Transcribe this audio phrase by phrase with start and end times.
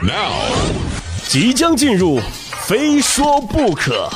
[0.00, 0.54] Now，
[1.26, 2.20] 即将进入，
[2.68, 4.08] 非说不可。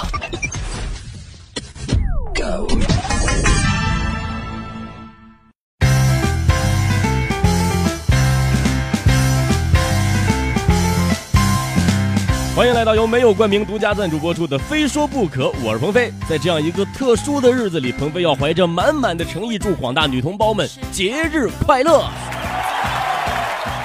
[12.55, 16.13] 欢迎来到由没有冠名独家赞助播出的《非说不可》，我是鹏飞。
[16.29, 22.09] 在这样一个特殊的日子里，鹏飞要怀着满满的诚意，祝广大女同胞们节日快乐。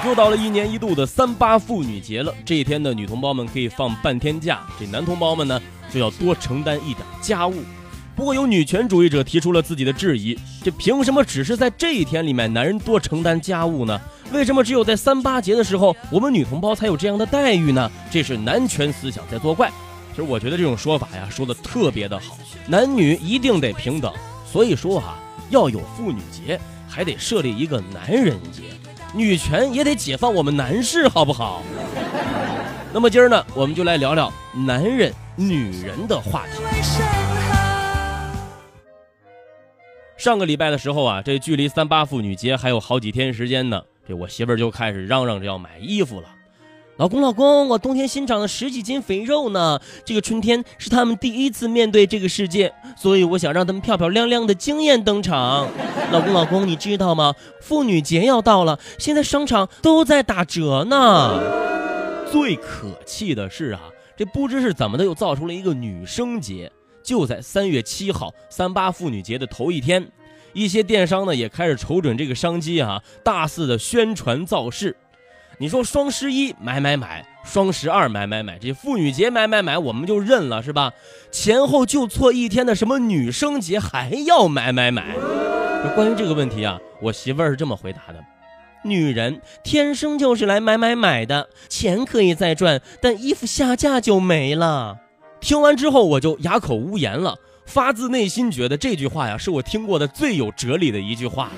[0.06, 7.56] 又到了一年一度的三八妇女节了，这一天呢，女同胞们可以放半天假，这男同胞们呢就要多承担一点家务。
[8.14, 14.00] 不过有女权主义者提出了自己的质疑：这凭什么只是在这一天里面男人多承担家务呢？
[14.32, 17.90] 为什么只有在三八节的时候，我们女同胞才有这样的待遇呢？
[18.10, 19.68] 这是男权思想在作怪。
[20.10, 24.12] 其实我觉得这种说法呀，说的特别的好，男女一定得平等。
[24.50, 25.18] 所以说哈，
[25.50, 26.58] 要有妇女节，
[26.88, 28.62] 还得设立一个男人节，
[29.14, 31.62] 女权也得解放我们男士，好不好？
[32.92, 36.62] 那么今儿呢，我们就来聊聊男人、女人的话题。
[40.16, 43.82] 上个礼拜的时候啊，这距离三八妇女节还有好几天时间呢。
[44.06, 46.28] 这我媳妇儿就开始嚷嚷着要买衣服了，
[46.98, 49.80] 老公老公，我冬天新长了十几斤肥肉呢。
[50.04, 55.68] 这个春天是他们第一次面对这个世界，所以我想让他们漂漂亮亮的惊艳登场。
[56.10, 57.36] 老公老公，你知道吗？
[57.62, 61.40] 妇女节要到了，现在商场都在打折呢。
[62.32, 63.80] 最可气的是啊，
[64.16, 66.72] 这不知是怎么的又造出了一个女生节，
[67.04, 70.04] 就在三月七号，三八妇女节的头一天。
[70.52, 74.96] 一些电商呢也开始瞅准这个商机啊，大肆的宣传造势。
[75.60, 80.92] 你说双十一买买买，双十二买买买，这妇女节买买买，我们就认了是吧？
[81.32, 85.16] 前后就错一天的什么女生节还要买买买？
[85.96, 88.24] 关于这个问题啊，我媳妇儿是这么回答的：
[88.84, 94.98] 女人天生就是来买买买的，钱可以再赚，但衣服下架就没了。
[95.40, 97.36] 听完之后我就哑口无言了。
[97.66, 101.50] 发自内心觉得这句话呀，是我听过的最有哲理的一句话。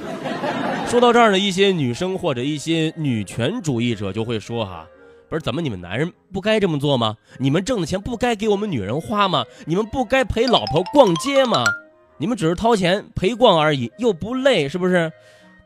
[0.91, 4.89] 说到这儿呢，一些女生或者一些女权主义者就会说：“哈，
[5.29, 7.17] 不是怎么你们男人不该这么做吗？
[7.39, 9.45] 你们挣的钱不该给我们女人花吗？
[9.67, 11.63] 你们不该陪老婆逛街吗？
[12.19, 15.13] 你们只是掏钱陪逛而已，又不累，是不是？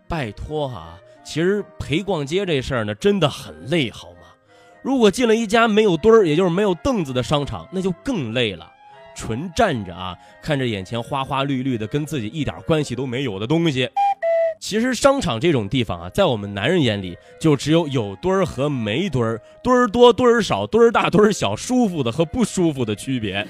[0.07, 4.29] 拜托哈，其实陪逛街这事儿呢，真的很累，好吗？
[4.83, 8.71] 如果进了一家没有墩儿，也就是没有凳子的商场，那就更累了。”
[9.17, 13.89] 纯站着啊，看着眼前花花绿绿的，跟自己一点关系都没有的东西。
[14.61, 23.47] 其实商场这种地方啊，在我们男人眼里，就只有有堆儿和没堆儿，堆儿多堆儿少，堆儿大堆儿小，舒服的和不舒服的区别。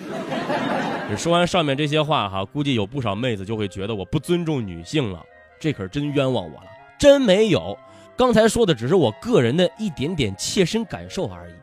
[1.16, 5.24] 说完上面这些话哈，估计有不少妹子就会觉得我不尊重女性了，
[5.60, 6.66] 这可是真冤枉我了，
[6.98, 7.78] 真没有。
[8.16, 11.54] 刚才说的只是我个人的一点点切身感受而已。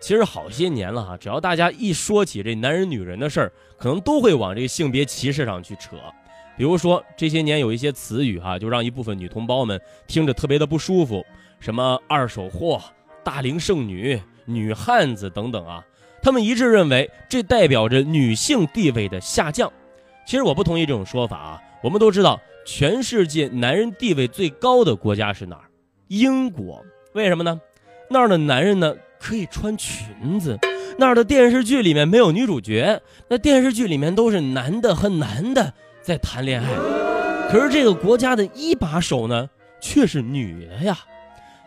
[0.00, 5.96] 其实好些年了哈，只要大家一说起这男人女人的事儿，可能都会往这个性别歧视上去扯。
[6.60, 11.24] 比如说这些年有一些词语哈，就让一部分女同胞们听着特别的不舒服，
[11.58, 12.78] 什么二手货、
[13.24, 15.82] 大龄剩女、女汉子等等啊，
[16.20, 19.72] 他们一致认为这代表着女性地位的下降。
[20.26, 21.62] 其实我不同意这种说法啊。
[21.82, 25.64] 我们都知道，全世界男人地位最高的国家是哪儿？
[26.08, 26.84] 英国。
[27.14, 27.58] 为什么呢？
[28.10, 28.94] 那儿的男人呢？
[29.18, 30.58] 可以穿裙子，
[30.98, 35.72] 那儿的电视剧里面没有女主角，那电视剧里面都是男的和男的
[36.02, 36.68] 在谈恋爱。
[37.50, 39.48] 可是这个国家的一把手呢，
[39.80, 40.98] 却是女的呀。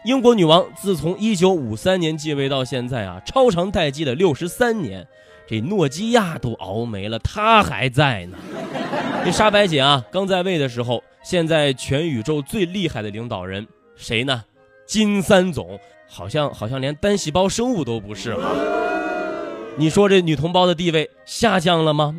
[0.06, 5.08] 英国女王自从一九五三年继位到现在啊，超长待机的六十三年，
[5.48, 8.38] 这诺基亚都熬没了，她还在呢。
[9.24, 14.44] 这沙白姐啊，刚在位的时候，现在全宇宙最厉害的领导人谁呢？
[14.86, 15.80] 金三总。
[16.06, 18.52] 好像好像连单细胞生物都不是哈，
[19.78, 22.16] 你说这女同胞的地位下降了吗？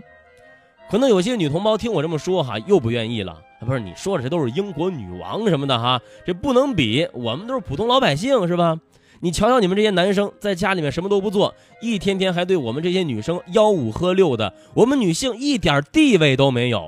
[0.91, 3.41] 可能有些女同胞听我这么说哈，又不愿意了。
[3.67, 8.79] 不是你说的这都是英国女王什么的哈，这不能比，我们都是普通老百姓是吧？
[9.21, 16.85] 你瞧瞧你们这些男生在家里面什么都不做，一天天还对我们这些女生吆五喝六的，我们女性一点地位都没有。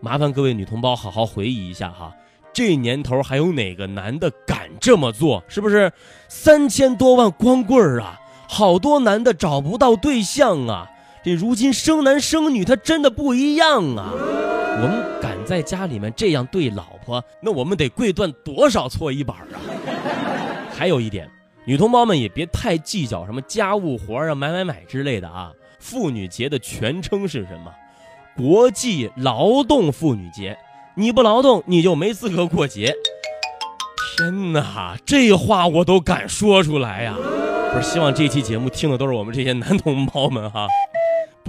[0.00, 2.12] 麻烦各位女同胞好好回忆一下哈。
[2.52, 5.44] 这年头还有哪个男的敢这么做？
[5.46, 5.92] 是不是？
[6.28, 8.18] 三千多万光棍儿啊，
[8.48, 10.90] 好多男的找不到对象啊。
[11.22, 14.12] 这如今生男生女，他真的不一样啊。
[14.14, 19.60] 我们敢在家里面这样对老婆，那我们得跪断多少搓衣板啊？
[20.72, 21.28] 还有一点，
[21.66, 25.52] 女同胞们也别太计较什么家务活啊、买买买之类的啊。
[25.78, 27.70] 妇女节的全称是什么？
[28.36, 30.56] 国际劳动妇女节。
[30.94, 32.94] 你不劳动，你就没资格过节。
[34.16, 37.14] 天哪，这话我都敢说出来呀！
[37.72, 40.66] 不是希望这期节目听的都是我们这些男同胞们哈，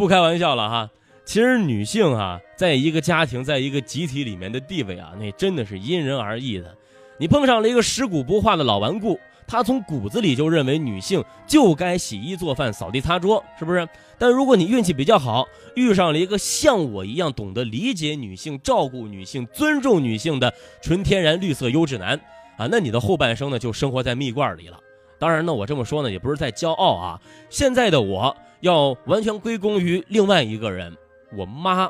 [0.02, 0.90] 不开玩笑了哈。
[1.24, 6.76] 其实女性啊，在一个家庭，在一个集体里面的地位啊，那真的是因人而异的。
[7.20, 13.88] 你碰上了一个食古不化的老顽固，他从骨子里就认为女性就该洗衣做饭、扫地擦桌，是不是？
[14.18, 20.52] 但如果你运气比较好，遇上了一个像我一样懂得理解女性、照顾女性、尊重女性的
[20.82, 22.20] 纯天然绿色优质男
[22.58, 24.80] 啊，那你的后半生呢，就生活在蜜罐里了。
[25.20, 27.22] 当然呢，我这么说呢，也不是在骄傲啊。
[27.52, 30.96] 现在的我要完全归功于另外一个人，
[31.36, 31.90] 我妈。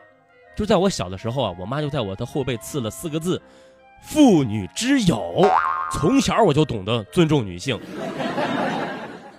[0.55, 3.41] 就在我小的时候啊，我妈就在我的后背刺了四个字
[4.03, 5.49] ：“妇女之友”。
[5.91, 7.79] 从小我就懂得尊重女性。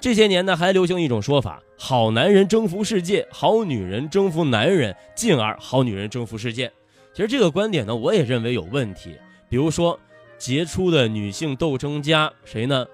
[0.00, 6.72] 这些年呢，还流行一种说法：好男人征服世界，好女人征服男人，进而好女人征服世界。
[7.14, 9.16] 其实这个观点呢，我也认为有问题。
[9.48, 9.98] 比如说，
[10.38, 12.84] 杰出的女性斗争家谁呢？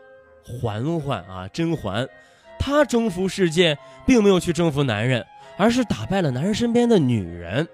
[0.44, 2.06] 嬛嬛啊，甄嬛，
[2.58, 5.24] 她征服世界，并没有去征服男人，
[5.56, 7.66] 而是打败了男人身边的女人。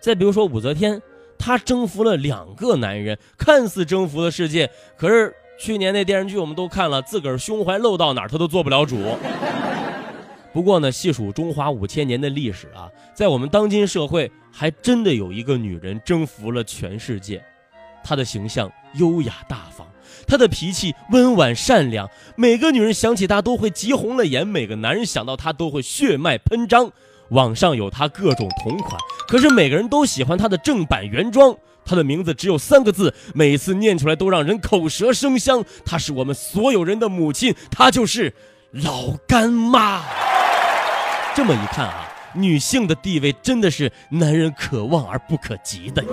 [0.00, 1.00] 再比如说武则天，
[1.38, 5.34] 她征服了两个男人，看似征服了世界，可是。
[5.60, 8.96] 去年那电视剧我们都看了，自个儿胸怀露到哪儿，他都做不了主。
[10.52, 17.42] 不过呢，细数中华五千年的历史啊，在我们当今社会，还真的有一个女人征服了全世界。
[18.08, 19.86] 她的形象优雅大方，
[20.26, 26.90] 她的脾气温婉善良，每个女人想起她都会急红了眼，每个男人想到她都会血脉喷张。
[27.28, 31.54] 网上有她各种同款，可是每个人都喜欢她的正版原装。
[31.84, 35.62] 她的名字只有三个字，每次念出来都让人口舌生香。
[35.84, 38.32] 她是我们所有人的母亲，她就是
[38.70, 40.02] 老干妈。
[41.34, 46.08] 这么一看啊，女性的地位真的是男人可望而不可及的呀。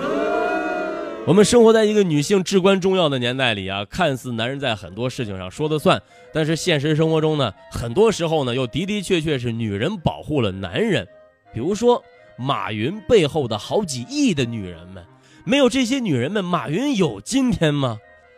[1.27, 5.99] 我们生活在一个女性至关重要的年代里啊，看似男人在很多事情上说了算，
[6.31, 11.07] 但是现实生活中呢，很多时候呢，又的的确确是女人保护了男人。
[11.51, 12.03] 比如说
[12.37, 15.03] 马云背后的好几亿的女人们。
[15.45, 17.97] 没有这些女人们，马云有今天吗？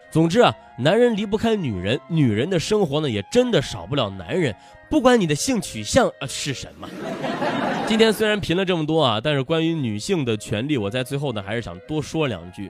[0.10, 4.56] 总之啊，男人离不开女人，女人的生活呢也真的少不了男人。
[4.90, 6.90] 不管你的性取向啊是什么。
[7.88, 12.70] 今天虽然贫了这么多啊，但是关于女性的权利，我在最后呢还是想多说两句。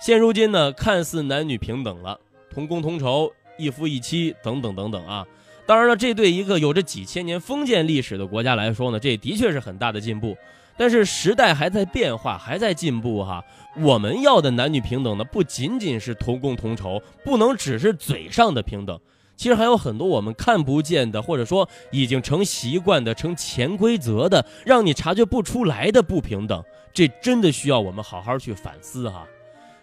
[0.00, 2.18] 现如今呢，看似男女平等了，
[2.50, 5.24] 同工同酬，一夫一妻等等等等啊。
[5.66, 10.36] 当然了，这对一个有着几千年封建历史的国家来说呢，这的确是很大的进步。
[10.76, 13.44] 但是时代还在变化，还在进步哈。
[13.76, 18.98] 我们要的男女平等呢，不仅仅是同工同酬，不能只是嘴上的平等。
[19.36, 26.64] 其实还有很多我们看不见的，或者说已经成习惯的、成潜规则的，让你察觉不出来的不平等。
[26.92, 29.26] 这真的需要我们好好去反思哈。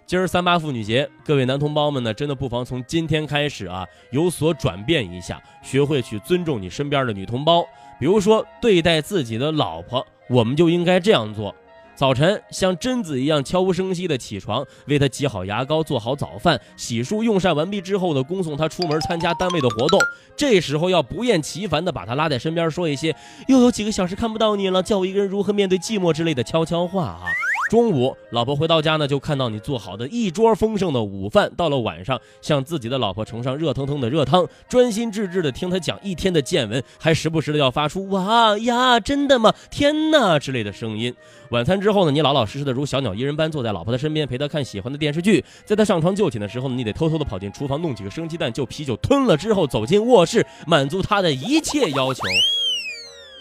[0.05, 7.63] 今儿三八妇女节，各位男同胞们呢，真的不妨从今天开始啊，有所转变一下，学会去尊重你身边的女同胞。
[7.99, 11.55] 比如说，对待自己的老婆，我们就应该这样做：
[11.95, 19.99] 早晨像贞子一样悄无声息的起床，为她挤好牙膏，做好早饭，洗漱用膳完毕之后呢，恭送她出门参加单位的活动。
[20.35, 23.15] 这时候要不厌其烦的把她拉在身边，说一些
[23.47, 27.25] “又有几个小时看不到你了，叫我一个人如何面对寂寞”之类的悄悄话啊。
[27.69, 31.51] 中午，老婆回到家呢，就看到你做好的一桌丰盛的午饭。
[31.57, 39.53] 到了晚上，向自己的老婆盛上热腾腾的热汤，专心致志地听她讲一天的见闻，还时不时的要发出“哇呀，真的吗？
[39.71, 41.13] 天哪”之类的声音。
[41.49, 45.43] 晚餐之后呢，你老老实实的如小鸟依人般坐在老婆的身边，陪她看喜欢的电视剧。
[45.65, 52.21] 在她上床就寝的时候呢，你得偷偷的跑进厨房弄几个生鸡蛋，就啤酒吞了之后，走进卧室，满足她的一切要求。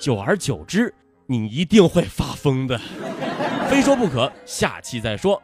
[0.00, 0.94] 久而久之，
[1.26, 2.80] 你一定会发疯的。
[3.72, 5.42] 非说不可，下期再说。